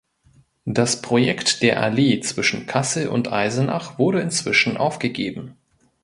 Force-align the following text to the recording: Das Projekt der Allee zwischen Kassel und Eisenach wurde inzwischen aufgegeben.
Das 0.65 1.03
Projekt 1.03 1.61
der 1.61 1.79
Allee 1.79 2.21
zwischen 2.21 2.65
Kassel 2.65 3.07
und 3.07 3.31
Eisenach 3.31 3.99
wurde 3.99 4.19
inzwischen 4.19 4.75
aufgegeben. 4.77 5.55